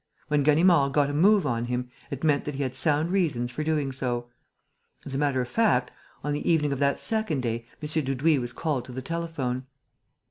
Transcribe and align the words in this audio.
When 0.29 0.41
Ganimard 0.41 0.93
"got 0.93 1.11
a 1.11 1.13
move 1.13 1.45
on 1.45 1.65
him," 1.65 1.91
it 2.09 2.23
meant 2.23 2.45
that 2.45 2.55
he 2.55 2.63
had 2.63 2.75
sound 2.75 3.11
reasons 3.11 3.51
for 3.51 3.63
doing 3.63 3.91
so. 3.91 4.31
As 5.05 5.13
a 5.13 5.17
matter 5.19 5.41
of 5.41 5.47
fact, 5.47 5.91
on 6.23 6.33
the 6.33 6.49
evening 6.51 6.73
of 6.73 6.79
that 6.79 6.99
second 6.99 7.41
day, 7.41 7.67
M. 7.83 8.03
Dudouis 8.03 8.39
was 8.39 8.51
called 8.51 8.85
to 8.85 8.91
the 8.91 9.03
telephone. 9.03 9.67